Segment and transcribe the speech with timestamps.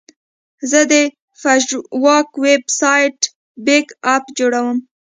[0.69, 0.93] زه د
[1.41, 3.19] پژواک ویب سایټ
[3.65, 4.77] بیک اپ جوړوم.